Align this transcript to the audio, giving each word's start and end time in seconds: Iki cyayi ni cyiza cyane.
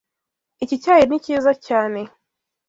Iki 0.63 0.75
cyayi 0.83 1.03
ni 1.07 1.17
cyiza 1.23 1.51
cyane. 1.67 2.01